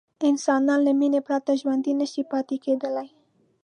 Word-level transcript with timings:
انسانان 0.29 0.79
له 0.87 0.91
مینې 0.99 1.21
پرته 1.27 1.51
ژوندي 1.61 1.93
نه 2.01 2.07
شي 2.11 2.21
پاتې 2.31 2.55
کېدلی. 2.63 3.07